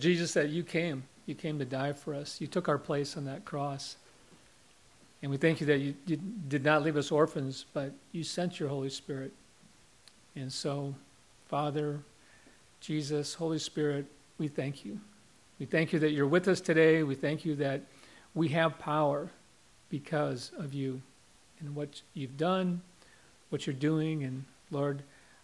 [0.00, 1.04] Jesus, that you came.
[1.26, 2.40] You came to die for us.
[2.40, 3.96] You took our place on that cross.
[5.22, 8.58] And we thank you that you, you did not leave us orphans, but you sent
[8.58, 9.32] your Holy Spirit.
[10.34, 10.94] And so,
[11.48, 12.00] Father,
[12.80, 14.06] Jesus, Holy Spirit,
[14.38, 14.98] we thank you.
[15.58, 17.02] We thank you that you're with us today.
[17.02, 17.82] We thank you that
[18.34, 19.28] we have power
[19.90, 21.02] because of you
[21.60, 22.80] and what you've done,
[23.50, 24.24] what you're doing.
[24.24, 25.02] And Lord,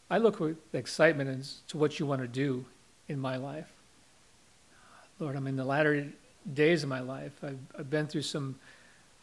[0.08, 2.64] I look with excitement to what you want to do
[3.08, 3.75] in my life.
[5.18, 6.06] Lord, I'm in the latter
[6.52, 7.32] days of my life.
[7.42, 8.56] I've, I've been through some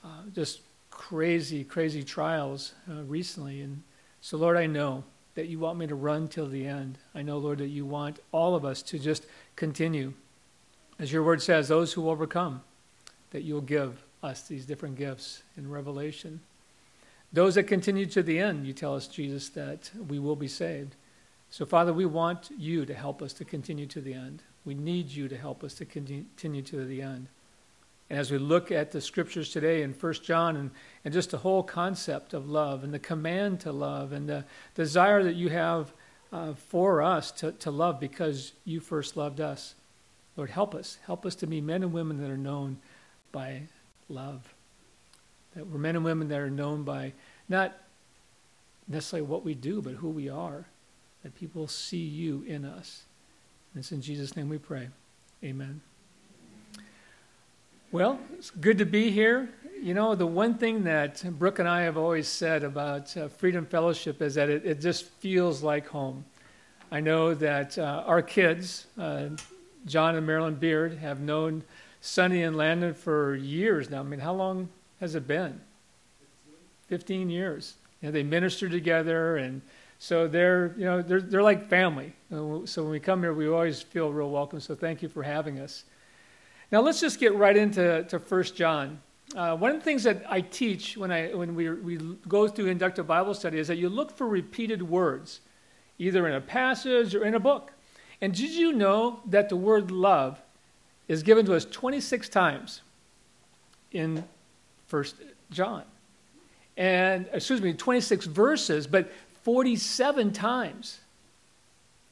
[0.04, 3.62] uh, just crazy, crazy trials uh, recently.
[3.62, 3.84] And
[4.22, 5.04] so, Lord, I know
[5.36, 6.98] that you want me to run till the end.
[7.16, 10.14] I know, Lord, that you want all of us to just continue.
[11.00, 12.62] As your word says, those who overcome,
[13.32, 16.40] that you'll give us these different gifts in Revelation.
[17.32, 20.96] Those that continue to the end, you tell us, Jesus, that we will be saved.
[21.50, 24.44] So, Father, we want you to help us to continue to the end.
[24.66, 27.28] We need you to help us to continue to the end.
[28.10, 30.72] And as we look at the scriptures today in 1 John and,
[31.04, 35.24] and just the whole concept of love and the command to love and the desire
[35.24, 35.92] that you have
[36.32, 39.76] uh, for us to, to love because you first loved us,
[40.36, 40.98] Lord, help us.
[41.06, 42.78] Help us to be men and women that are known
[43.32, 43.64] by
[44.10, 44.54] love.
[45.56, 47.14] That we're men and women that are known by
[47.48, 47.74] not
[48.88, 50.66] necessarily what we do, but who we are.
[51.22, 53.04] That people see you in us.
[53.76, 54.90] It's in Jesus' name we pray.
[55.44, 55.82] Amen.
[57.92, 59.50] Well, it's good to be here.
[59.82, 63.66] You know, the one thing that Brooke and I have always said about uh, Freedom
[63.66, 66.24] Fellowship is that it, it, just feels like home.
[66.92, 69.30] I know that uh, our kids, uh,
[69.86, 71.64] John and Marilyn Beard, have known
[72.00, 74.02] Sonny and Landon for years now.
[74.02, 75.60] I mean, how long has it been?
[76.88, 77.74] 15 years.
[78.02, 79.62] You know, they minister together, and
[80.00, 82.14] so they're, you know, they're, they're like family.
[82.30, 84.60] So when we come here, we always feel real welcome.
[84.60, 85.86] So thank you for having us.
[86.72, 89.00] Now let's just get right into to 1 John.
[89.36, 91.98] Uh, one of the things that I teach when, I, when we, we
[92.28, 95.40] go through inductive Bible study is that you look for repeated words,
[95.98, 97.72] either in a passage or in a book.
[98.22, 100.42] And did you know that the word love
[101.08, 102.82] is given to us 26 times
[103.92, 104.24] in
[104.88, 105.16] First
[105.52, 105.84] John.
[106.78, 109.12] And, excuse me, 26 verses, but
[109.44, 111.00] 47 times.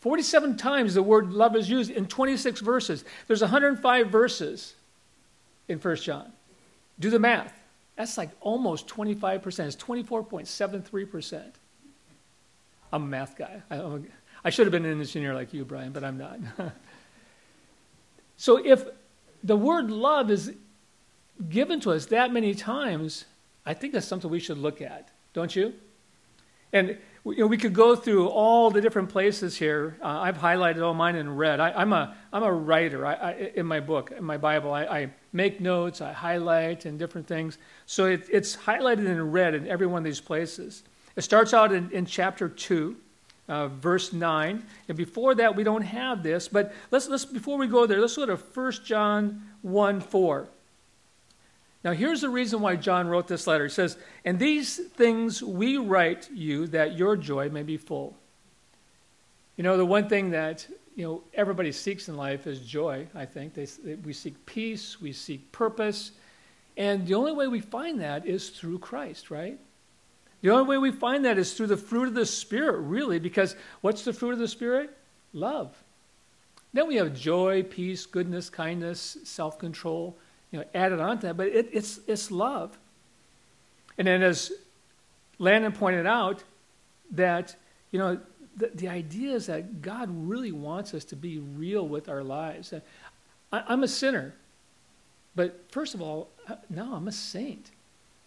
[0.02, 3.04] 47 times the word love is used in 26 verses.
[3.28, 4.74] There's 105 verses
[5.68, 6.32] in First John.
[7.00, 7.54] Do the math.
[7.96, 9.68] That's like almost 25%.
[9.68, 11.44] It's 24.73%.
[12.94, 13.62] I'm a math guy.
[14.44, 16.40] I should have been an engineer like you, Brian, but I'm not.
[18.42, 18.86] So if
[19.44, 20.52] the word love is
[21.48, 23.26] given to us that many times,
[23.68, 25.76] I think that's something we should look at, don't you?
[26.74, 29.98] And you know, we could go through all the different places here.
[30.02, 31.60] Uh, I've highlighted all mine in red.
[31.60, 34.74] I, am a, I'm a writer I, I, in my book, in my Bible.
[34.74, 37.58] I, I, make notes, I highlight, and different things.
[37.86, 40.84] So it, it's highlighted in red in every one of these places.
[41.16, 42.98] It starts out in, in chapter 2
[43.52, 44.66] uh, verse 9.
[44.88, 48.16] And before that, we don't have this, but let's, let's before we go there, let's
[48.16, 50.48] go to 1 John 1 4.
[51.84, 53.66] Now, here's the reason why John wrote this letter.
[53.66, 58.16] He says, And these things we write you that your joy may be full.
[59.58, 63.08] You know, the one thing that you know everybody seeks in life is joy.
[63.16, 66.12] I think they, they, we seek peace, we seek purpose,
[66.78, 69.60] and the only way we find that is through Christ, right?
[70.42, 73.56] The only way we find that is through the fruit of the Spirit, really, because
[73.82, 74.90] what's the fruit of the Spirit?
[75.34, 75.76] Love.
[76.74, 80.18] Then we have joy, peace, goodness, kindness, self control,
[80.52, 82.78] you know, added on to that, but it, it's, it's love.
[83.98, 84.52] And then, as
[85.40, 86.44] Landon pointed out,
[87.12, 87.56] that,
[87.92, 88.20] you know,
[88.58, 92.74] the, the idea is that God really wants us to be real with our lives.
[93.52, 94.34] I, I'm a sinner,
[95.36, 97.72] but first of all, uh, no, I'm a saint.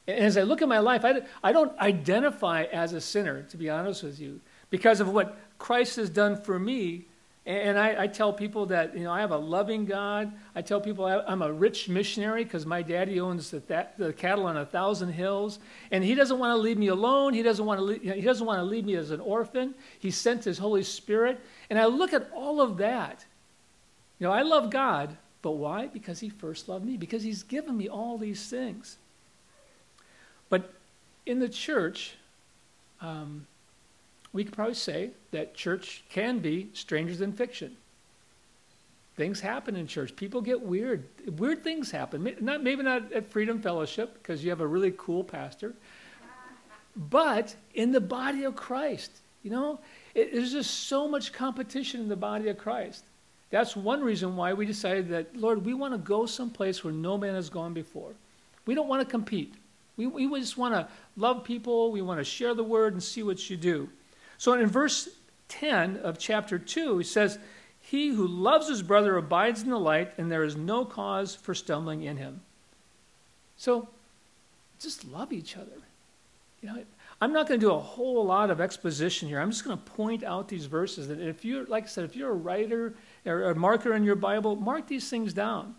[0.06, 3.56] And as I look at my life, I, I don't identify as a sinner, to
[3.56, 4.40] be honest with you,
[4.70, 7.06] because of what Christ has done for me.
[7.46, 10.32] And I, I tell people that, you know, I have a loving God.
[10.54, 14.46] I tell people I, am a rich missionary because my daddy owns the, the, cattle
[14.46, 15.58] on a thousand hills.
[15.90, 17.34] And he doesn't want to leave me alone.
[17.34, 19.74] He doesn't, want to leave, he doesn't want to leave me as an orphan.
[19.98, 21.38] He sent his Holy Spirit.
[21.68, 23.26] And I look at all of that.
[24.18, 25.88] You know, I love God, but why?
[25.88, 28.96] Because he first loved me, because he's given me all these things.
[30.48, 30.72] But
[31.26, 32.14] in the church,
[33.02, 33.46] um,
[34.34, 37.76] we could probably say that church can be strangers than fiction.
[39.16, 40.14] Things happen in church.
[40.16, 41.04] People get weird.
[41.38, 42.36] Weird things happen.
[42.40, 45.72] Not maybe not at Freedom Fellowship because you have a really cool pastor,
[46.96, 49.12] but in the body of Christ.
[49.44, 49.78] You know,
[50.14, 53.04] it, there's just so much competition in the body of Christ.
[53.50, 57.16] That's one reason why we decided that, Lord, we want to go someplace where no
[57.16, 58.10] man has gone before.
[58.66, 59.54] We don't want to compete.
[59.96, 61.92] We, we just want to love people.
[61.92, 63.88] We want to share the word and see what you do.
[64.38, 65.08] So in verse
[65.48, 67.38] 10 of chapter 2, he says,
[67.80, 71.54] He who loves his brother abides in the light, and there is no cause for
[71.54, 72.40] stumbling in him.
[73.56, 73.88] So
[74.78, 75.70] just love each other.
[76.60, 76.82] You know,
[77.20, 79.40] I'm not going to do a whole lot of exposition here.
[79.40, 82.16] I'm just going to point out these verses that if you're, like I said, if
[82.16, 82.94] you're a writer
[83.24, 85.74] or a marker in your Bible, mark these things down.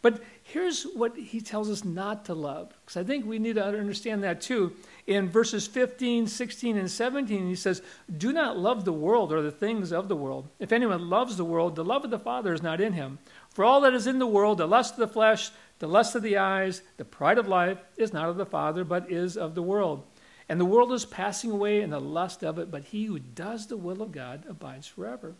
[0.00, 3.64] But here's what he tells us not to love, because I think we need to
[3.64, 4.72] understand that too.
[5.06, 7.82] In verses 15, 16, and 17, he says,
[8.16, 10.48] Do not love the world or the things of the world.
[10.58, 13.18] If anyone loves the world, the love of the Father is not in him.
[13.50, 16.22] For all that is in the world, the lust of the flesh, the lust of
[16.22, 19.62] the eyes, the pride of life, is not of the Father, but is of the
[19.62, 20.04] world.
[20.48, 23.66] And the world is passing away and the lust of it, but he who does
[23.66, 25.34] the will of God abides forever.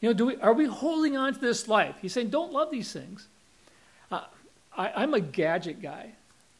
[0.00, 1.96] You know, do we, are we holding on to this life?
[2.00, 3.28] He's saying, don't love these things.
[4.10, 4.24] Uh,
[4.76, 6.12] I, am a gadget guy.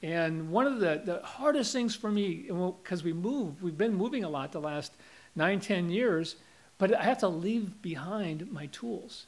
[0.02, 2.48] And one of the, the hardest things for me,
[2.82, 4.92] because we move, we've been moving a lot the last
[5.36, 6.36] nine, ten years,
[6.78, 9.26] but I have to leave behind my tools.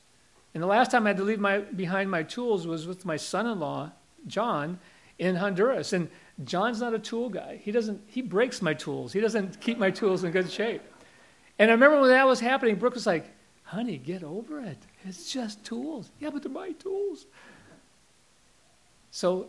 [0.55, 3.17] And the last time I had to leave my, behind my tools was with my
[3.17, 3.93] son in law,
[4.27, 4.79] John,
[5.19, 5.93] in Honduras.
[5.93, 6.09] And
[6.45, 7.61] John's not a tool guy.
[7.63, 9.13] He doesn't, he breaks my tools.
[9.13, 10.83] He doesn't keep my tools in good shape.
[11.59, 13.27] And I remember when that was happening, Brooke was like,
[13.63, 14.79] honey, get over it.
[15.05, 16.11] It's just tools.
[16.21, 17.27] Yeah, but they're my tools.
[19.13, 19.47] So,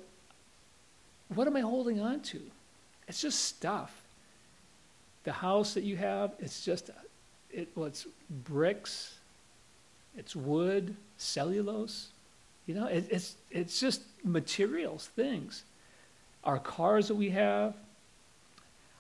[1.30, 2.42] what am I holding on to?
[3.08, 4.04] It's just stuff.
[5.24, 6.90] The house that you have, it's just,
[7.50, 9.16] it, well, it's bricks,
[10.18, 12.10] it's wood, cellulose.
[12.68, 15.64] You know, it, it's, it's just materials, things.
[16.44, 17.74] Our cars that we have,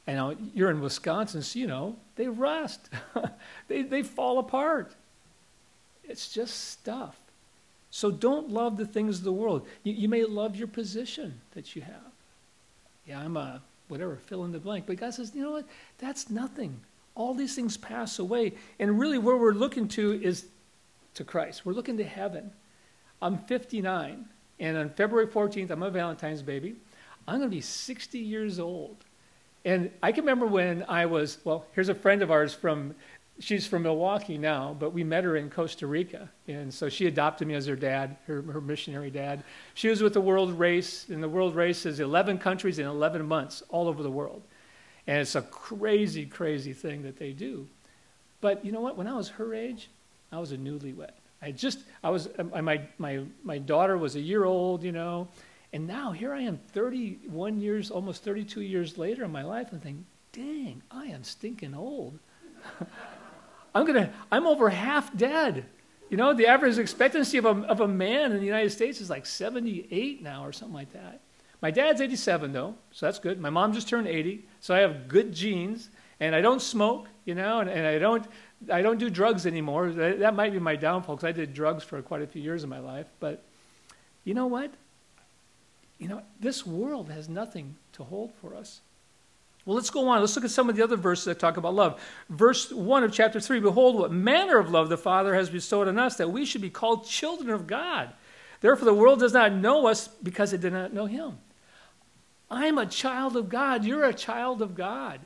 [0.07, 2.89] I know you're in Wisconsin, so you know, they rust,
[3.67, 4.95] they, they fall apart.
[6.05, 7.17] It's just stuff.
[7.95, 9.67] So don't love the things of the world.
[9.83, 12.11] You, you may love your position that you have.
[13.05, 14.87] Yeah, I'm a whatever, fill in the blank.
[14.87, 15.67] But God says, you know what?
[15.99, 16.79] That's nothing.
[17.13, 18.53] All these things pass away.
[18.79, 20.47] And really, where we're looking to is
[21.13, 21.67] to Christ.
[21.67, 22.49] We're looking to heaven.
[23.21, 24.25] I'm 59,
[24.59, 26.75] and on February 14th, I'm a Valentine's baby.
[27.27, 28.97] I'm going to be 60 years old.
[29.65, 32.95] And I can remember when I was, well, here's a friend of ours from
[33.39, 36.29] she's from Milwaukee now, but we met her in Costa Rica.
[36.47, 39.43] And so she adopted me as her dad, her, her missionary dad.
[39.73, 43.25] She was with the World Race, and the World Race is 11 countries in 11
[43.25, 44.43] months all over the world.
[45.07, 47.67] And it's a crazy, crazy thing that they do.
[48.41, 48.97] But you know what?
[48.97, 49.89] When I was her age,
[50.31, 51.11] I was a newlywed.
[51.41, 55.27] I just, I was, um, my, my, my daughter was a year old, you know.
[55.73, 59.81] And now here I am 31 years, almost 32 years later in my life, and
[59.81, 62.19] think, dang, I am stinking old.
[63.75, 65.65] I'm gonna, I'm over half dead.
[66.09, 69.09] You know, the average expectancy of a, of a man in the United States is
[69.09, 71.21] like 78 now or something like that.
[71.61, 73.39] My dad's 87 though, so that's good.
[73.39, 75.89] My mom just turned 80, so I have good genes,
[76.19, 78.25] and I don't smoke, you know, and, and I don't,
[78.71, 79.91] I don't do drugs anymore.
[79.91, 82.63] That, that might be my downfall because I did drugs for quite a few years
[82.63, 83.07] of my life.
[83.19, 83.43] But
[84.23, 84.71] you know what?
[85.97, 88.81] You know, this world has nothing to hold for us.
[89.65, 90.19] Well, let's go on.
[90.19, 92.01] Let's look at some of the other verses that talk about love.
[92.29, 95.97] Verse 1 of chapter 3 Behold, what manner of love the Father has bestowed on
[95.97, 98.09] us, that we should be called children of God.
[98.59, 101.37] Therefore, the world does not know us because it did not know Him.
[102.51, 103.85] I'm a child of God.
[103.85, 105.21] You're a child of God.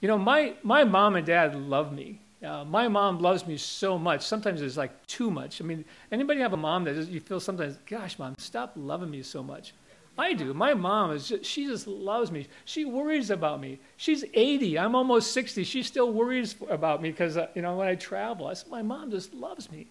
[0.00, 2.20] You know, my, my mom and dad love me.
[2.44, 4.24] Uh, my mom loves me so much.
[4.24, 5.60] Sometimes it's like too much.
[5.60, 9.22] I mean, anybody have a mom that you feel sometimes, gosh, mom, stop loving me
[9.22, 9.74] so much.
[10.18, 10.54] I do.
[10.54, 12.46] My mom is just, she just loves me.
[12.64, 13.78] She worries about me.
[13.96, 14.78] She's 80.
[14.78, 15.64] I'm almost 60.
[15.64, 18.82] She still worries about me because, uh, you know, when I travel, I said, my
[18.82, 19.88] mom just loves me.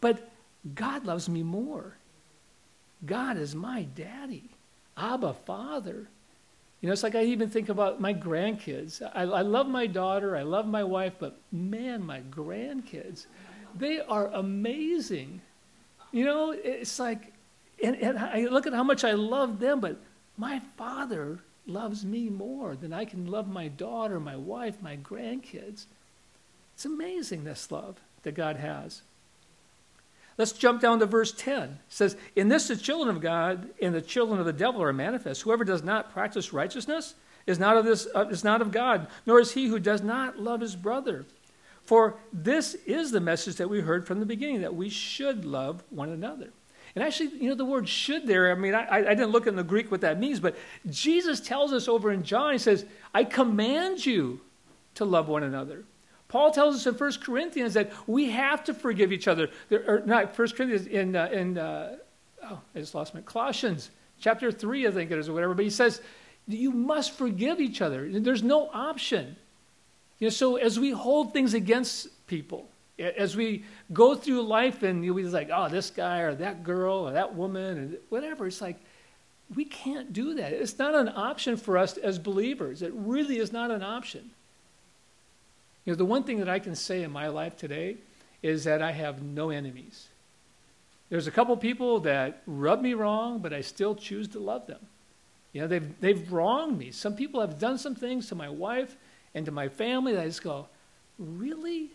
[0.00, 0.30] But
[0.74, 1.96] God loves me more.
[3.06, 4.50] God is my daddy.
[4.96, 6.08] Abba, Father.
[6.80, 9.00] You know, it's like I even think about my grandkids.
[9.14, 13.26] I, I love my daughter, I love my wife, but man, my grandkids,
[13.74, 15.40] they are amazing.
[16.12, 17.32] You know, it's like,
[17.82, 19.96] and, and I look at how much I love them, but
[20.36, 25.86] my father loves me more than I can love my daughter, my wife, my grandkids.
[26.74, 29.02] It's amazing, this love that God has.
[30.36, 31.62] Let's jump down to verse 10.
[31.62, 34.92] It says, In this the children of God and the children of the devil are
[34.92, 35.42] manifest.
[35.42, 37.14] Whoever does not practice righteousness
[37.46, 40.38] is not of, this, uh, is not of God, nor is he who does not
[40.38, 41.24] love his brother.
[41.84, 45.84] For this is the message that we heard from the beginning, that we should love
[45.90, 46.48] one another.
[46.94, 49.56] And actually, you know, the word should there, I mean, I, I didn't look in
[49.56, 50.56] the Greek what that means, but
[50.88, 54.40] Jesus tells us over in John, he says, I command you
[54.94, 55.84] to love one another.
[56.28, 59.50] Paul tells us in 1 Corinthians that we have to forgive each other.
[59.68, 61.96] There, or not 1 Corinthians, in, uh, in uh,
[62.44, 65.54] oh, I just lost my, Colossians chapter 3, I think it is, or whatever.
[65.54, 66.00] But he says,
[66.46, 68.08] you must forgive each other.
[68.08, 69.36] There's no option.
[70.18, 75.02] You know, so as we hold things against people, as we go through life and
[75.14, 78.76] we're like, oh, this guy or that girl or that woman and whatever, it's like,
[79.54, 80.52] we can't do that.
[80.52, 82.82] It's not an option for us as believers.
[82.82, 84.30] It really is not an option.
[85.84, 87.96] You know, the one thing that I can say in my life today
[88.42, 90.08] is that I have no enemies.
[91.10, 94.80] There's a couple people that rub me wrong, but I still choose to love them.
[95.52, 96.90] You know, they've, they've wronged me.
[96.90, 98.96] Some people have done some things to my wife
[99.34, 100.66] and to my family that I just go,
[101.18, 101.90] really?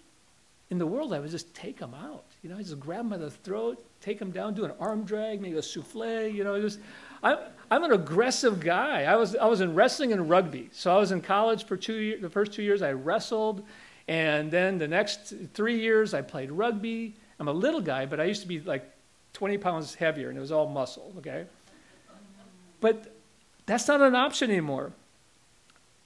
[0.70, 2.26] In the world, I would just take them out.
[2.44, 5.04] You know, I just grab them by the throat, take them down, do an arm
[5.04, 6.80] drag, maybe a souffle, you know, just,
[7.24, 7.38] I,
[7.72, 9.04] I'm an aggressive guy.
[9.04, 10.70] I was, I was in wrestling and rugby.
[10.72, 13.66] So I was in college for two years, the first two years I wrestled.
[14.08, 17.16] And then the next three years I played rugby.
[17.40, 18.90] I'm a little guy, but I used to be like
[19.34, 21.46] 20 pounds heavier and it was all muscle, okay?
[22.82, 23.16] But
[23.66, 24.94] that's not an option anymore.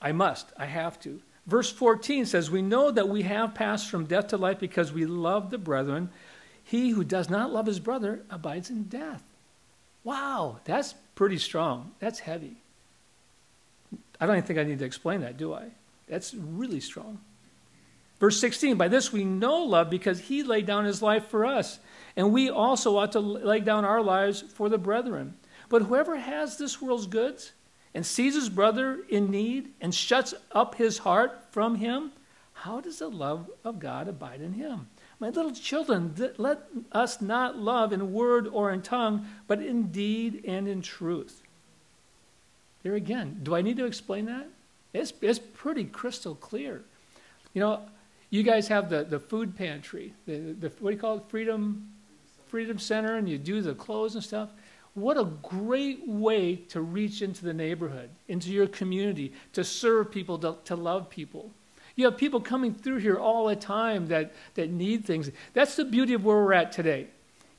[0.02, 1.22] I must, I have to.
[1.46, 5.06] Verse 14 says, We know that we have passed from death to life because we
[5.06, 6.10] love the brethren.
[6.64, 9.24] He who does not love his brother abides in death.
[10.04, 11.92] Wow, that's pretty strong.
[12.00, 12.58] That's heavy.
[14.20, 15.68] I don't even think I need to explain that, do I?
[16.08, 17.20] That's really strong.
[18.20, 21.80] Verse 16, by this we know love because he laid down his life for us,
[22.16, 25.34] and we also ought to lay down our lives for the brethren.
[25.68, 27.52] But whoever has this world's goods
[27.94, 32.12] and sees his brother in need and shuts up his heart from him,
[32.54, 34.88] how does the love of God abide in him?
[35.20, 40.44] My little children, let us not love in word or in tongue, but in deed
[40.46, 41.42] and in truth.
[42.84, 44.48] There again, do I need to explain that?
[44.94, 46.84] It's, it's pretty crystal clear.
[47.54, 47.82] You know,
[48.30, 51.24] you guys have the, the food pantry, the, the, what do you call it?
[51.30, 51.90] Freedom,
[52.48, 54.50] Freedom Center, and you do the clothes and stuff.
[54.96, 60.38] What a great way to reach into the neighborhood, into your community, to serve people,
[60.40, 61.52] to, to love people.
[61.96, 65.32] You have people coming through here all the time that, that need things.
[65.54, 67.08] That's the beauty of where we're at today.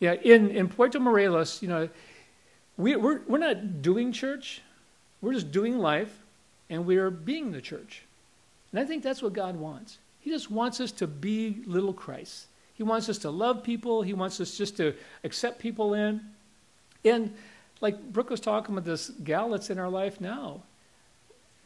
[0.00, 1.88] Yeah, in, in Puerto Morelos, you know,
[2.76, 4.60] we, we're, we're not doing church,
[5.20, 6.12] we're just doing life,
[6.68, 8.02] and we're being the church.
[8.72, 9.98] And I think that's what God wants.
[10.20, 12.46] He just wants us to be little Christ.
[12.74, 14.02] He wants us to love people.
[14.02, 16.20] He wants us just to accept people in.
[17.04, 17.34] And
[17.80, 20.62] like Brooke was talking about this gal that's in our life now.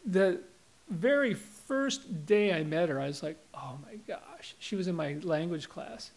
[0.05, 0.41] The
[0.89, 4.55] very first day I met her, I was like, oh my gosh.
[4.59, 6.11] She was in my language class.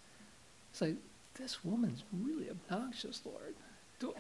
[0.72, 0.96] It's like,
[1.36, 3.56] this woman's really obnoxious, Lord.
[4.00, 4.14] Do,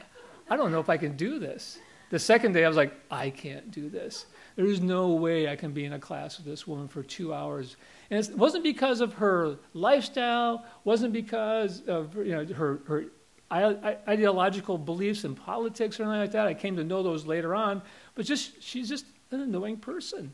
[0.50, 1.79] I don't know if I can do this.
[2.10, 4.25] The second day, I was like, I can't do this.
[4.58, 7.77] There's no way I can be in a class with this woman for two hours.
[8.10, 13.05] And it wasn't because of her lifestyle, wasn't because of you know, her, her
[13.51, 16.48] ideological beliefs in politics or anything like that.
[16.48, 17.81] I came to know those later on.
[18.15, 20.34] But just she's just an annoying person.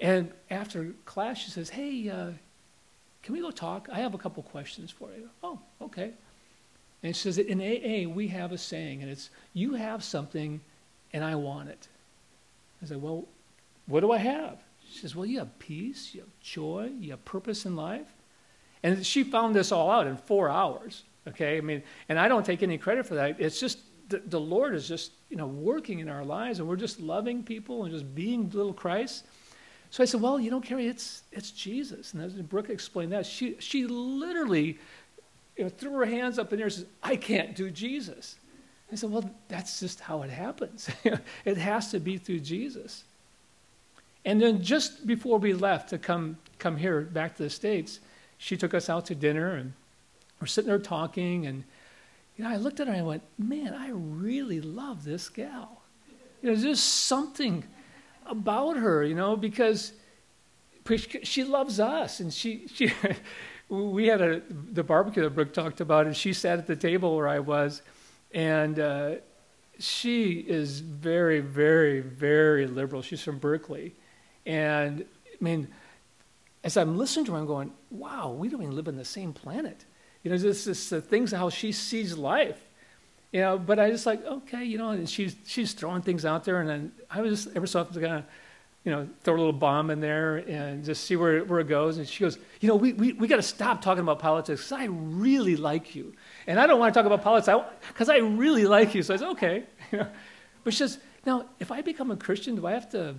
[0.00, 2.30] And after class, she says, Hey, uh,
[3.22, 3.88] can we go talk?
[3.92, 5.28] I have a couple questions for you.
[5.42, 6.12] Oh, okay.
[7.02, 10.60] And she says, In AA, we have a saying, and it's, You have something,
[11.12, 11.88] and I want it.
[12.82, 13.26] I said, Well,
[13.86, 14.58] what do I have?
[14.90, 18.06] She says, Well, you have peace, you have joy, you have purpose in life.
[18.82, 21.02] And she found this all out in four hours.
[21.28, 23.40] Okay, I mean, and I don't take any credit for that.
[23.40, 26.76] It's just the, the Lord is just, you know, working in our lives, and we're
[26.76, 29.24] just loving people and just being little Christ.
[29.90, 32.12] So I said, well, you know, Carrie, it's, it's Jesus.
[32.14, 34.78] And Brooke explained that, she, she literally
[35.56, 38.36] you know, threw her hands up in the air and says, I can't do Jesus.
[38.90, 40.88] I said, well, that's just how it happens.
[41.44, 43.04] it has to be through Jesus.
[44.24, 48.00] And then just before we left to come, come here back to the States,
[48.38, 49.72] she took us out to dinner and
[50.40, 51.46] we're sitting there talking.
[51.46, 51.64] And,
[52.36, 55.82] you know, I looked at her and I went, man, I really love this gal.
[56.42, 57.64] You know, there's just something
[58.26, 59.92] about her, you know, because
[61.22, 62.20] she loves us.
[62.20, 62.92] And she, she
[63.68, 67.16] we had a, the barbecue that Brooke talked about, and she sat at the table
[67.16, 67.82] where I was.
[68.32, 69.14] And uh,
[69.78, 73.02] she is very, very, very liberal.
[73.02, 73.94] She's from Berkeley.
[74.46, 75.68] And I mean,
[76.64, 79.32] as I'm listening to her, I'm going, wow, we don't even live on the same
[79.32, 79.84] planet.
[80.28, 82.60] You know, this uh, things how she sees life.
[83.32, 86.44] You know, but I just like, okay, you know, and she's she's throwing things out
[86.44, 88.24] there, and then I was just every so often of,
[88.84, 91.96] you know, throw a little bomb in there and just see where, where it goes.
[91.96, 94.84] And she goes, you know, we, we, we got to stop talking about politics I
[94.84, 96.12] really like you.
[96.46, 99.02] And I don't want to talk about politics because I, I, really like you.
[99.02, 99.64] So I said, okay.
[99.92, 100.08] You know?
[100.62, 103.14] But she says, now, if I become a Christian, do I have to,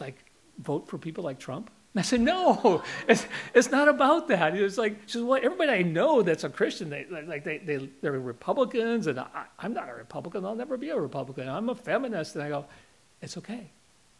[0.00, 0.16] like,
[0.58, 1.70] vote for people like Trump?
[1.94, 4.56] And I said, no, it's, it's not about that.
[4.56, 7.58] It was like, she said, well, everybody I know that's a Christian, they, like they,
[7.58, 10.44] they, they're Republicans, and I, I'm not a Republican.
[10.44, 11.48] I'll never be a Republican.
[11.48, 12.34] I'm a feminist.
[12.34, 12.66] And I go,
[13.22, 13.70] it's okay.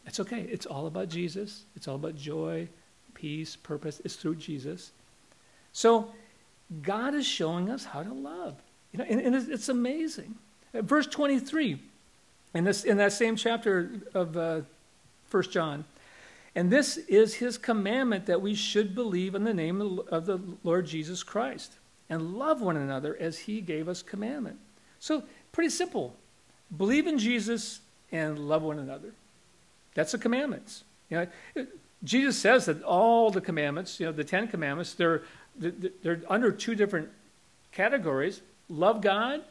[0.06, 0.42] It's okay.
[0.42, 1.64] It's all about Jesus.
[1.74, 2.68] It's all about joy,
[3.14, 4.00] peace, purpose.
[4.04, 4.92] It's through Jesus.
[5.72, 6.12] So
[6.82, 8.56] God is showing us how to love.
[8.92, 10.36] You know, and, and it's, it's, amazing.
[10.72, 11.80] Verse 23,
[12.54, 14.60] in, this, in that same chapter of uh,
[15.30, 15.84] 1 John,
[16.54, 20.86] and this is his commandment that we should believe in the name of the Lord
[20.86, 21.72] Jesus Christ
[22.08, 24.58] and love one another as he gave us commandment.
[25.00, 26.14] So, pretty simple.
[26.76, 27.80] Believe in Jesus
[28.12, 29.12] and love one another.
[29.94, 30.84] That's the commandments.
[31.10, 31.66] You know,
[32.04, 35.22] Jesus says that all the commandments, you know, the Ten Commandments, they're,
[35.56, 37.08] they're under two different
[37.72, 39.42] categories love God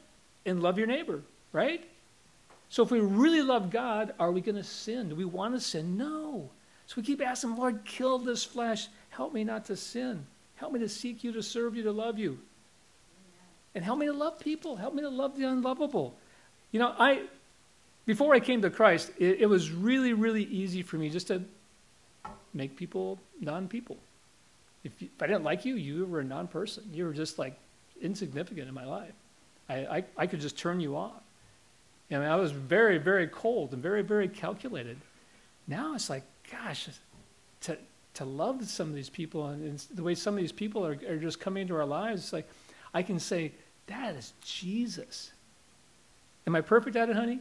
[0.45, 1.83] and love your neighbor, right?
[2.69, 5.09] So if we really love God, are we going to sin?
[5.09, 5.97] Do we want to sin?
[5.97, 6.49] No.
[6.87, 8.87] So we keep asking, Lord, kill this flesh.
[9.09, 10.25] Help me not to sin.
[10.55, 12.39] Help me to seek you, to serve you, to love you.
[13.75, 14.75] And help me to love people.
[14.75, 16.13] Help me to love the unlovable.
[16.71, 17.23] You know, I
[18.05, 21.41] before I came to Christ, it, it was really, really easy for me just to
[22.53, 23.97] make people non-people.
[24.83, 26.83] If, you, if I didn't like you, you were a non-person.
[26.93, 27.57] You were just like
[28.01, 29.13] insignificant in my life.
[29.69, 31.21] I, I, I could just turn you off.
[32.09, 34.97] Mean, I was very, very cold and very, very calculated.
[35.67, 36.23] Now it's like,
[36.53, 36.89] gosh,
[37.61, 37.77] to,
[38.15, 40.97] to love some of these people and, and the way some of these people are,
[41.07, 42.47] are just coming into our lives, it's like
[42.93, 43.51] I can say,
[43.87, 45.31] that is Jesus.
[46.45, 47.39] Am I perfect at it, honey?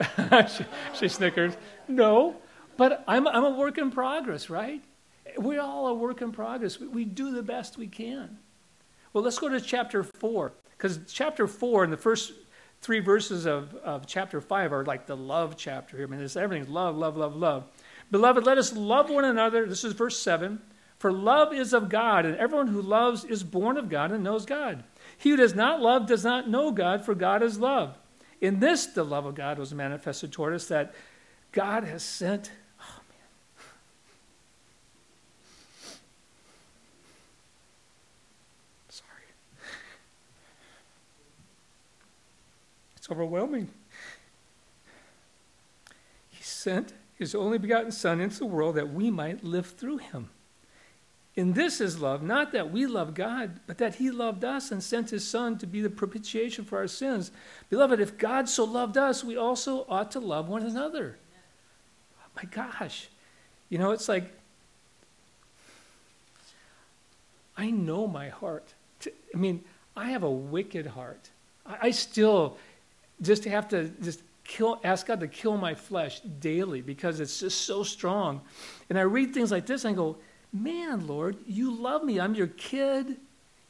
[0.48, 1.54] she, she snickers.
[1.88, 2.36] No,
[2.76, 4.82] but I'm, I'm a work in progress, right?
[5.36, 6.80] We're all a work in progress.
[6.80, 8.38] We, we do the best we can.
[9.12, 12.32] Well, let's go to chapter 4, because chapter 4 and the first
[12.80, 16.06] three verses of, of chapter 5 are like the love chapter here.
[16.06, 17.64] I mean, it's everything's love, love, love, love.
[18.12, 19.66] Beloved, let us love one another.
[19.66, 20.60] This is verse 7.
[20.98, 24.44] For love is of God, and everyone who loves is born of God and knows
[24.46, 24.84] God.
[25.16, 27.96] He who does not love does not know God, for God is love.
[28.40, 30.94] In this, the love of God was manifested toward us that
[31.52, 32.52] God has sent.
[32.80, 33.18] Oh, man.
[38.90, 39.08] Sorry.
[42.98, 43.70] It's overwhelming.
[46.28, 46.92] He sent
[47.22, 50.28] his only begotten Son into the world that we might live through him.
[51.34, 54.82] In this is love, not that we love God, but that He loved us and
[54.82, 57.30] sent His Son to be the propitiation for our sins.
[57.70, 61.16] Beloved, if God so loved us, we also ought to love one another.
[62.18, 63.08] Oh my gosh.
[63.70, 64.30] You know, it's like,
[67.56, 68.74] I know my heart.
[69.34, 69.64] I mean,
[69.96, 71.30] I have a wicked heart.
[71.64, 72.58] I still
[73.22, 74.20] just have to just
[74.52, 78.42] kill, ask God to kill my flesh daily because it's just so strong.
[78.90, 80.16] And I read things like this and I go,
[80.54, 82.20] Man, Lord, you love me.
[82.20, 83.16] I'm your kid.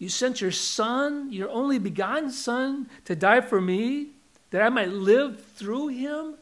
[0.01, 4.09] You sent your son, your only begotten son, to die for me,
[4.51, 6.35] that I might live through him.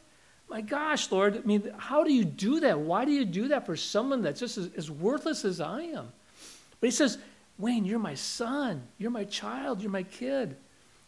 [0.48, 2.81] My gosh, Lord, I mean, how do you do that?
[2.81, 6.09] Why do you do that for someone that's just as, as worthless as I am?
[6.81, 7.18] But he says,
[7.59, 8.83] Wayne, you're my son.
[8.96, 9.83] You're my child.
[9.83, 10.57] You're my kid.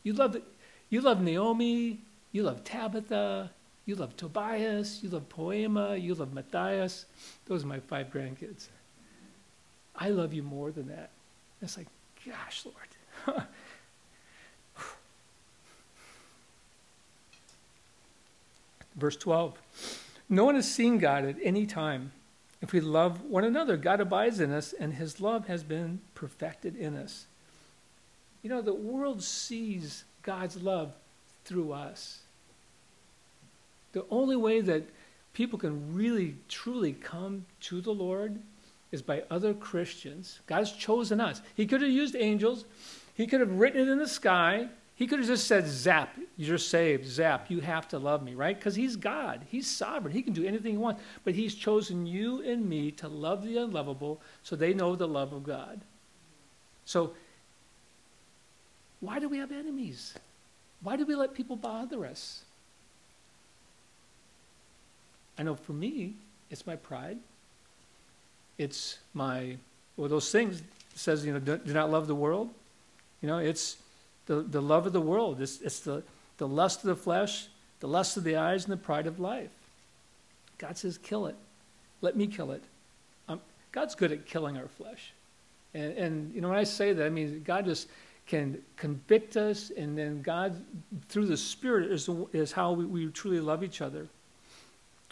[0.02, 0.36] You love,
[0.90, 2.00] you love Naomi.
[2.32, 3.50] You love Tabitha.
[3.84, 5.00] You love Tobias.
[5.02, 5.96] You love Poema.
[5.96, 7.04] You love Matthias.
[7.46, 8.68] Those are my five grandkids.
[9.94, 11.10] I love you more than that.
[11.60, 11.88] It's like,
[12.26, 13.46] gosh, Lord.
[18.96, 19.58] Verse 12
[20.28, 22.12] No one has seen God at any time.
[22.60, 26.76] If we love one another, God abides in us, and his love has been perfected
[26.76, 27.26] in us.
[28.42, 30.94] You know, the world sees God's love
[31.44, 32.21] through us.
[33.92, 34.84] The only way that
[35.32, 38.40] people can really, truly come to the Lord
[38.90, 40.40] is by other Christians.
[40.46, 41.40] God's chosen us.
[41.54, 42.64] He could have used angels,
[43.14, 44.68] He could have written it in the sky.
[44.94, 47.06] He could have just said, Zap, you're saved.
[47.06, 48.56] Zap, you have to love me, right?
[48.56, 49.44] Because He's God.
[49.48, 50.12] He's sovereign.
[50.12, 51.02] He can do anything He wants.
[51.24, 55.32] But He's chosen you and me to love the unlovable so they know the love
[55.32, 55.80] of God.
[56.84, 57.14] So,
[59.00, 60.14] why do we have enemies?
[60.82, 62.44] Why do we let people bother us?
[65.38, 66.14] I know for me,
[66.50, 67.18] it's my pride.
[68.58, 69.56] It's my,
[69.96, 70.62] well, those things,
[70.94, 72.50] says, you know, do, do, not love the world.
[73.22, 73.78] You know, it's
[74.26, 75.40] the, the love of the world.
[75.40, 76.02] It's, it's the,
[76.38, 77.48] the lust of the flesh,
[77.80, 79.50] the lust of the eyes, and the pride of life.
[80.58, 81.36] God says, kill it.
[82.02, 82.62] Let me kill it.
[83.28, 83.40] Um,
[83.72, 85.12] God's good at killing our flesh.
[85.74, 87.88] And, and, you know, when I say that, I mean, God just
[88.26, 90.62] can convict us, and then God,
[91.08, 94.06] through the Spirit, is, is how we, we truly love each other.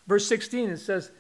[0.07, 1.11] Verse 16, it says,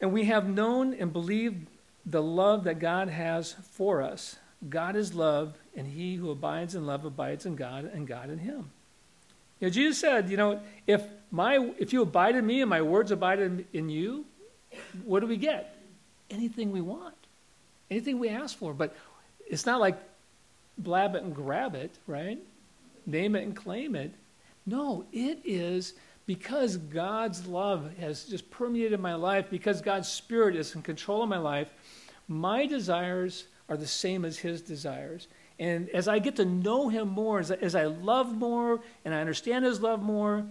[0.00, 1.66] And we have known and believed
[2.06, 4.36] the love that God has for us.
[4.68, 8.38] God is love, and he who abides in love abides in God, and God in
[8.38, 8.70] him.
[9.60, 12.82] You know, Jesus said, you know, if my if you abide in me and my
[12.82, 14.24] words abide in, in you,
[15.04, 15.76] what do we get?
[16.30, 17.14] Anything we want.
[17.90, 18.74] Anything we ask for.
[18.74, 18.96] But
[19.46, 19.96] it's not like
[20.78, 22.38] blab it and grab it, right?
[23.06, 24.12] Name it and claim it.
[24.66, 25.94] No, it is
[26.26, 31.28] because God's love has just permeated my life, because God's Spirit is in control of
[31.28, 31.68] my life,
[32.28, 35.28] my desires are the same as His desires.
[35.58, 39.14] And as I get to know Him more, as I, as I love more and
[39.14, 40.46] I understand His love more,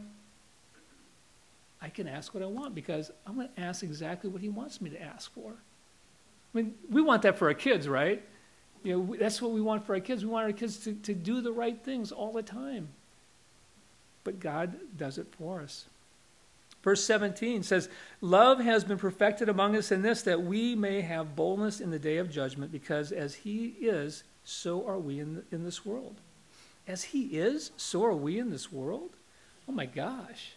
[1.82, 4.80] I can ask what I want because I'm going to ask exactly what He wants
[4.80, 5.52] me to ask for.
[5.52, 8.22] I mean, we want that for our kids, right?
[8.84, 10.24] You know, that's what we want for our kids.
[10.24, 12.90] We want our kids to, to do the right things all the time
[14.24, 15.86] but God does it for us.
[16.84, 21.36] Verse 17 says, Love has been perfected among us in this, that we may have
[21.36, 25.64] boldness in the day of judgment, because as He is, so are we in, in
[25.64, 26.16] this world.
[26.86, 29.12] As He is, so are we in this world?
[29.68, 30.54] Oh my gosh.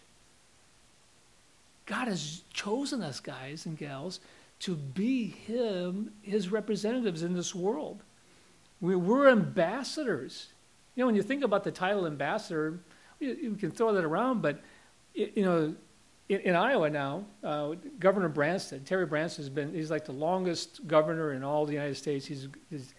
[1.87, 4.19] God has chosen us, guys and gals,
[4.61, 8.03] to be Him, His representatives in this world.
[8.81, 10.49] We, we're ambassadors.
[10.97, 12.81] You know, when you think about the title ambassador,
[13.21, 14.61] you can throw that around, but
[15.15, 15.75] you know,
[16.29, 20.87] in, in Iowa now, uh, Governor Branstad, Terry Branstad has been, he's like the longest
[20.87, 22.27] governor in all the United States.
[22.27, 22.95] He's, he's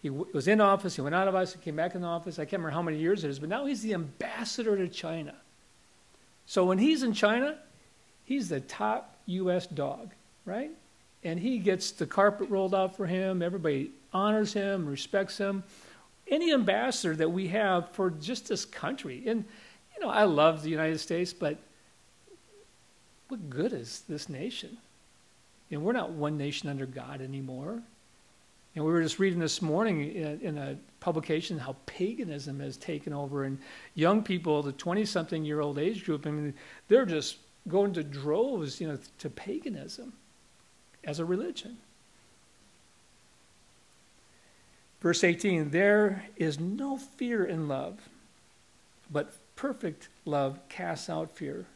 [0.00, 2.38] he w- was in office, he went out of office, he came back in office.
[2.38, 5.34] I can't remember how many years it is, but now he's the ambassador to China.
[6.44, 7.56] So when he's in China,
[8.24, 9.68] he's the top U.S.
[9.68, 10.10] dog,
[10.44, 10.72] right?
[11.22, 13.42] And he gets the carpet rolled out for him.
[13.42, 15.62] Everybody honors him, respects him
[16.32, 19.22] any ambassador that we have for just this country.
[19.26, 19.44] And,
[19.94, 21.58] you know, I love the United States, but
[23.28, 24.78] what good is this nation?
[25.70, 27.82] And we're not one nation under God anymore.
[28.74, 33.12] And we were just reading this morning in, in a publication how paganism has taken
[33.12, 33.58] over, and
[33.94, 36.54] young people, the 20 something year old age group, I mean,
[36.88, 37.36] they're just
[37.68, 40.14] going to droves, you know, to paganism
[41.04, 41.76] as a religion.
[45.02, 48.08] Verse 18 There is no fear in love,
[49.10, 51.66] but perfect love casts out fear.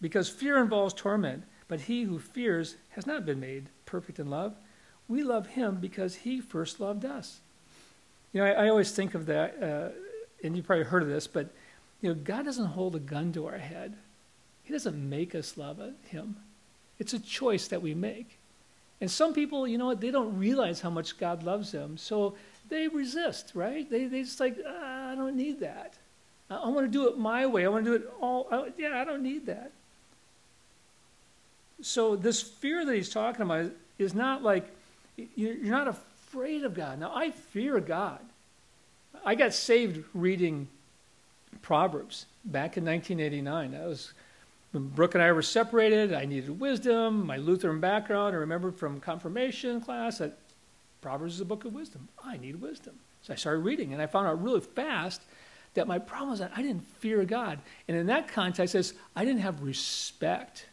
[0.00, 4.54] Because fear involves torment, but he who fears has not been made perfect in love.
[5.08, 7.40] We love him because he first loved us.
[8.32, 9.88] You know, I, I always think of that, uh,
[10.44, 11.48] and you've probably heard of this, but
[12.02, 13.94] you know, God doesn't hold a gun to our head.
[14.62, 16.36] He doesn't make us love him.
[16.98, 18.38] It's a choice that we make.
[19.00, 21.96] And some people, you know what, they don't realize how much God loves them.
[21.96, 22.34] So
[22.68, 23.88] they resist, right?
[23.88, 25.94] They, they just like, ah, I don't need that.
[26.50, 27.64] I, I want to do it my way.
[27.64, 28.48] I want to do it all.
[28.50, 29.72] I, yeah, I don't need that.
[31.82, 34.66] So this fear that he's talking about is not like
[35.34, 36.98] you're not afraid of God.
[37.00, 38.20] Now I fear God.
[39.24, 40.68] I got saved reading
[41.62, 43.72] Proverbs back in 1989.
[43.72, 44.12] That was
[44.72, 46.12] when Brooke and I were separated.
[46.12, 47.26] I needed wisdom.
[47.26, 48.34] My Lutheran background.
[48.34, 50.38] I remember from confirmation class that
[51.06, 52.08] Proverbs is a book of wisdom.
[52.24, 52.96] I need wisdom.
[53.22, 55.22] So I started reading, and I found out really fast
[55.74, 57.60] that my problem was that I didn't fear God.
[57.86, 60.66] And in that context, says I didn't have respect.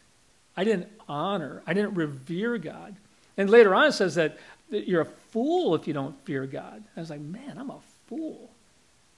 [0.58, 1.62] I didn't honor.
[1.68, 2.96] I didn't revere God.
[3.38, 4.40] And later on, it says that,
[4.72, 6.84] that you're a fool if you don't fear God.
[6.98, 8.50] I was like, man, I'm a fool.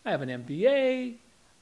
[0.03, 1.15] I have an MBA.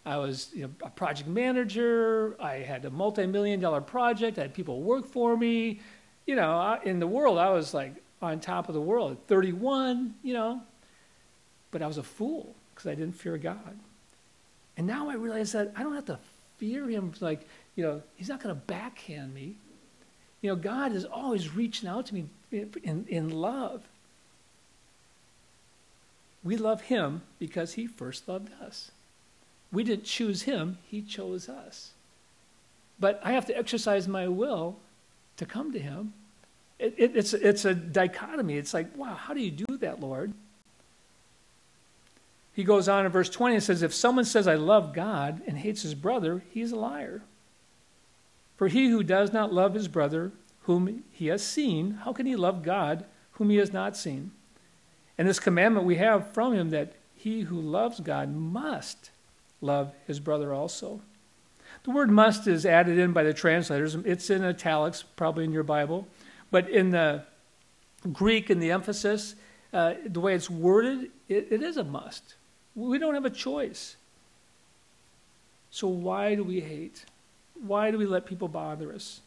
[0.04, 2.36] I was you know, a project manager.
[2.40, 4.40] I had a multi million dollar project.
[4.40, 5.80] I had people work for me.
[6.26, 9.28] You know, I, in the world, I was like on top of the world at
[9.28, 10.62] 31, you know.
[11.72, 13.78] But I was a fool because I didn't fear God.
[14.78, 16.20] And now I realize that I don't have to
[16.58, 19.56] fear him like, you know, he's not going to backhand me.
[20.42, 23.82] You know, God is always reaching out to me in, in love.
[26.44, 28.92] We love him because he first loved us.
[29.72, 31.92] We didn't choose him, he chose us.
[33.00, 34.78] But I have to exercise my will
[35.38, 36.14] to come to him
[36.80, 38.58] it, it, it's, it's a dichotomy.
[38.58, 40.34] It's like, wow, how do you do that, Lord?
[42.54, 45.58] He goes on in verse 20 and says, If someone says, I love God and
[45.58, 47.22] hates his brother, he's a liar.
[48.58, 50.32] For he who does not love his brother,
[50.64, 54.32] whom he has seen, how can he love God, whom he has not seen?
[55.18, 59.10] And this commandment we have from him that he who loves God must
[59.62, 61.02] love his brother also.
[61.84, 63.96] The word must is added in by the translators.
[63.96, 66.08] It's in italics, probably in your Bible.
[66.54, 67.24] But in the
[68.12, 69.34] Greek and the emphasis,
[69.74, 72.36] uh, the way it's worded, it, it is a must.
[72.76, 73.96] We don't have a choice.
[75.72, 77.06] So why do we hate?
[77.66, 79.22] Why do we let people bother us?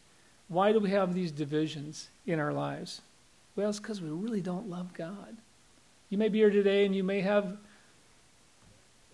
[0.47, 3.01] Why do we have these divisions in our lives?
[3.57, 5.37] Well, it's because we really don't love God.
[6.11, 7.57] You may be here today and you may have,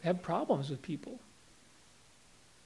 [0.04, 1.18] have problems with people.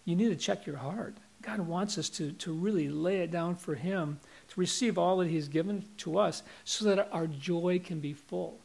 [0.06, 1.14] You need to check your heart.
[1.46, 5.28] God wants us to, to really lay it down for Him, to receive all that
[5.28, 8.58] He's given to us so that our joy can be full.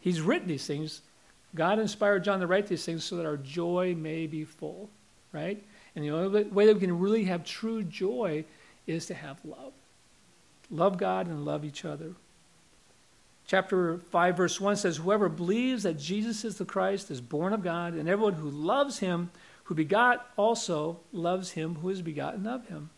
[0.00, 1.02] He's written these things.
[1.54, 4.88] God inspired John to write these things so that our joy may be full,
[5.32, 5.62] right?
[5.94, 8.44] And the only way that we can really have true joy
[8.86, 9.72] is to have love.
[10.70, 12.12] Love God and love each other.
[13.46, 17.62] Chapter 5, verse 1 says, Whoever believes that Jesus is the Christ is born of
[17.62, 19.30] God, and everyone who loves him,
[19.64, 22.90] who begot, also loves him who is begotten of him.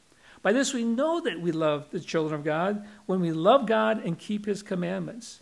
[0.43, 4.05] By this we know that we love the children of God, when we love God
[4.05, 5.41] and keep his commandments.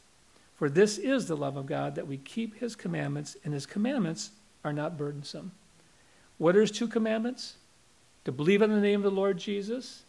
[0.56, 4.30] For this is the love of God, that we keep his commandments, and his commandments
[4.64, 5.52] are not burdensome.
[6.38, 7.56] What are his two commandments?
[8.24, 10.04] To believe in the name of the Lord Jesus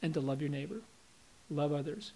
[0.00, 0.80] and to love your neighbor,
[1.50, 2.12] love others.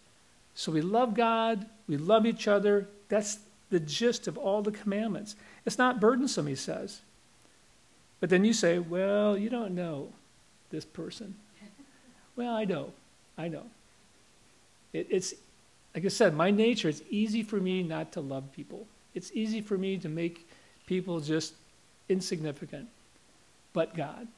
[0.55, 2.89] So we love God, we love each other.
[3.09, 3.39] That's
[3.71, 5.37] the gist of all the commandments.
[5.67, 7.01] It's not burdensome, he says.
[8.23, 10.11] But then you say, well, you don't know
[10.71, 11.35] this person.
[12.37, 12.93] well, I know.
[13.37, 13.65] I know.
[14.93, 15.35] It, it's,
[15.93, 18.87] like I said, my nature, it's easy for me not to love people.
[19.13, 20.49] It's easy for me to make
[20.87, 21.55] people just
[22.09, 22.87] insignificant.
[23.73, 24.29] But God.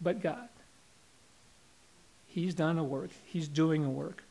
[0.00, 0.48] But God.
[2.26, 4.24] He's done a work, He's doing a work.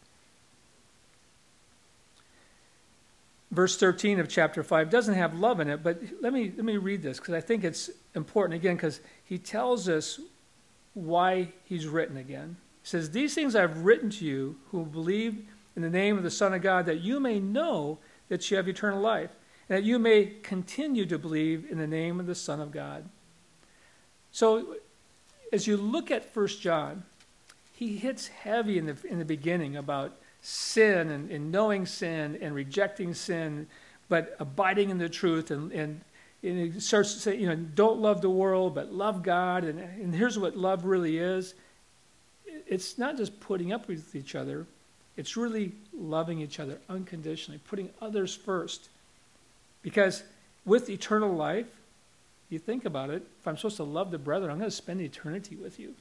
[3.52, 6.76] Verse 13 of chapter 5 doesn't have love in it, but let me, let me
[6.76, 10.20] read this because I think it's important again because he tells us
[10.94, 12.58] why he's written again.
[12.82, 15.46] He says, These things I've written to you who believe
[15.76, 17.98] in the name of the Son of God, that you may know
[18.30, 19.32] that you have eternal life,
[19.68, 23.10] and that you may continue to believe in the name of the Son of God.
[24.32, 24.76] So,
[25.52, 27.04] as you look at First John,
[27.72, 32.54] he hits heavy in the, in the beginning about sin and, and knowing sin and
[32.54, 33.68] rejecting sin,
[34.10, 35.52] but abiding in the truth.
[35.52, 36.02] And, and,
[36.44, 39.64] and he starts to say, you know, don't love the world, but love God.
[39.64, 41.54] And, and here's what love really is
[42.68, 44.66] it's not just putting up with each other,
[45.16, 48.90] it's really loving each other unconditionally, putting others first.
[49.82, 50.24] Because
[50.66, 51.68] with eternal life,
[52.50, 55.02] you think about it, if I'm supposed to love the brethren, I'm going to spend
[55.02, 55.94] eternity with you.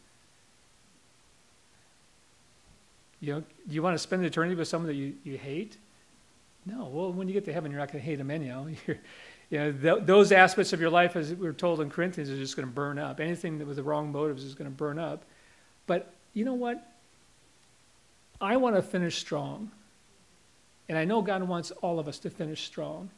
[3.21, 5.77] You know, do you want to spend eternity with someone that you, you hate?
[6.67, 6.91] No.
[6.93, 8.67] Well, when you get to heaven, you're not going to hate them anyhow.
[8.87, 8.99] You're,
[9.53, 12.39] you know, th- those aspects of your life, as we are told in Corinthians, are
[12.39, 13.21] just going to burn up.
[13.21, 15.27] Anything that with the wrong motives is going to burn up.
[15.87, 16.83] But you know what?
[18.41, 19.71] I want to finish strong.
[20.89, 23.11] And I know God wants all of us to finish strong.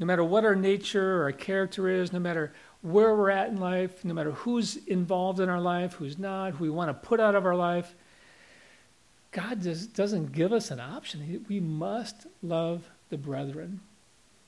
[0.00, 3.60] No matter what our nature or our character is, no matter where we're at in
[3.60, 7.20] life, no matter who's involved in our life, who's not, who we want to put
[7.20, 7.94] out of our life,
[9.30, 11.46] God just doesn't give us an option.
[11.48, 13.80] We must love the brethren.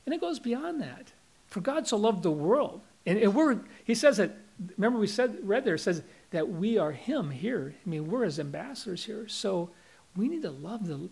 [0.05, 1.13] And it goes beyond that.
[1.49, 2.81] For God so loved the world.
[3.07, 4.37] And, and we're, he says that,
[4.77, 7.75] remember we said, read there, it says that we are him here.
[7.85, 9.29] I mean, we're his ambassadors here.
[9.29, 9.71] So
[10.17, 11.09] we need to love the,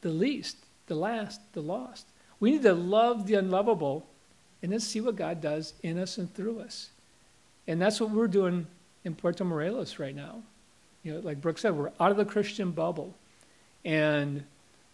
[0.00, 2.06] the least, the last, the lost.
[2.40, 4.06] We need to love the unlovable
[4.62, 6.90] and then see what God does in us and through us.
[7.66, 8.66] And that's what we're doing
[9.04, 10.42] in Puerto Morelos right now
[11.02, 13.14] you know, like Brooke said, we're out of the Christian bubble.
[13.84, 14.44] And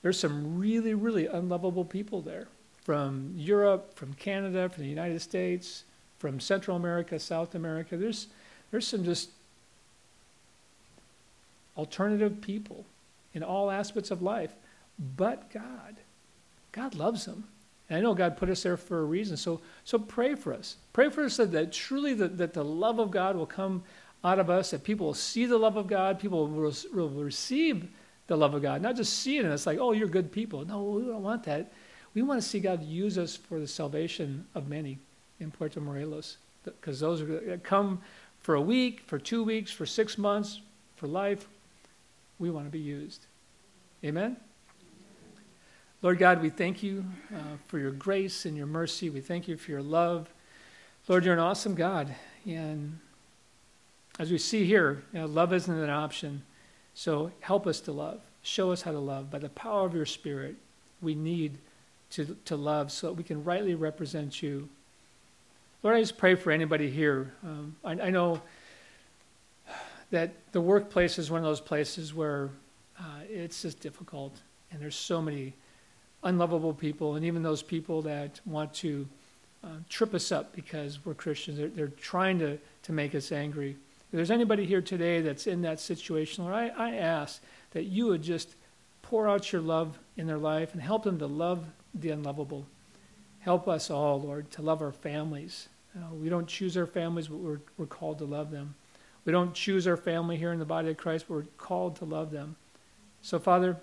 [0.02, 2.46] there's some really, really unlovable people there
[2.84, 5.84] from Europe, from Canada, from the United States,
[6.18, 7.96] from Central America, South America.
[7.96, 8.28] There's,
[8.70, 9.30] there's some just
[11.76, 12.84] alternative people
[13.32, 14.54] in all aspects of life,
[15.16, 15.96] but God.
[16.72, 17.44] God loves them.
[17.88, 19.36] And I know God put us there for a reason.
[19.36, 20.76] So, so pray for us.
[20.92, 23.82] Pray for us that, that truly the, that the love of God will come
[24.22, 27.86] out of us, that people will see the love of God, people will, will receive
[28.26, 30.64] the love of God, not just see it and it's like, oh, you're good people.
[30.64, 31.70] No, we don't want that.
[32.14, 34.98] We want to see God use us for the salvation of many
[35.40, 38.00] in Puerto Morelos, because those are come
[38.40, 40.60] for a week, for two weeks, for six months,
[40.96, 41.48] for life.
[42.38, 43.26] We want to be used.
[44.04, 44.36] Amen.
[46.02, 49.08] Lord God, we thank you uh, for your grace and your mercy.
[49.08, 50.28] We thank you for your love.
[51.08, 52.14] Lord, you're an awesome God.
[52.46, 52.98] And
[54.18, 56.42] as we see here, you know, love isn't an option.
[56.94, 58.20] So help us to love.
[58.42, 59.30] Show us how to love.
[59.30, 60.56] By the power of your Spirit,
[61.00, 61.56] we need
[62.14, 64.68] to, to love so that we can rightly represent you.
[65.82, 67.32] Lord, I just pray for anybody here.
[67.42, 68.40] Um, I, I, know
[70.10, 72.50] that the workplace is one of those places where
[72.98, 75.54] uh, it's just difficult, and there's so many
[76.22, 79.06] unlovable people, and even those people that want to
[79.64, 81.58] uh, trip us up because we're Christians.
[81.58, 83.70] They're, they're trying to, to make us angry.
[83.70, 83.76] If
[84.12, 88.22] there's anybody here today that's in that situation, Lord, I, I ask that you would
[88.22, 88.54] just
[89.02, 92.66] pour out your love in their life and help them to love the unlovable.
[93.40, 95.68] Help us all, Lord, to love our families.
[95.96, 98.74] Uh, we don't choose our families, but we're, we're called to love them.
[99.24, 102.04] We don't choose our family here in the body of Christ, but we're called to
[102.04, 102.56] love them.
[103.22, 103.76] So, Father,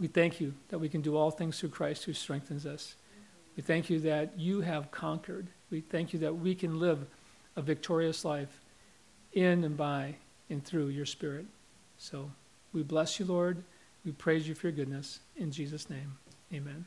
[0.00, 2.94] we thank you that we can do all things through Christ who strengthens us.
[3.56, 5.48] We thank you that you have conquered.
[5.70, 7.06] We thank you that we can live
[7.56, 8.60] a victorious life
[9.32, 10.16] in and by
[10.50, 11.46] and through your Spirit.
[11.98, 12.30] So
[12.72, 13.62] we bless you, Lord.
[14.04, 15.20] We praise you for your goodness.
[15.36, 16.18] In Jesus' name,
[16.52, 16.84] amen.